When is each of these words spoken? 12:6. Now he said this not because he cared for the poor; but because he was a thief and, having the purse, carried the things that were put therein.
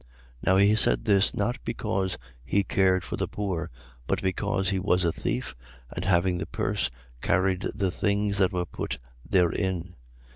12:6. 0.01 0.07
Now 0.47 0.57
he 0.57 0.75
said 0.75 1.05
this 1.05 1.35
not 1.35 1.59
because 1.63 2.17
he 2.43 2.63
cared 2.63 3.03
for 3.03 3.17
the 3.17 3.27
poor; 3.27 3.69
but 4.07 4.19
because 4.23 4.69
he 4.71 4.79
was 4.79 5.03
a 5.03 5.11
thief 5.11 5.53
and, 5.95 6.05
having 6.05 6.39
the 6.39 6.47
purse, 6.47 6.89
carried 7.21 7.67
the 7.75 7.91
things 7.91 8.39
that 8.39 8.51
were 8.51 8.65
put 8.65 8.97
therein. 9.23 9.93